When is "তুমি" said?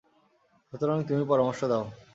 1.07-1.23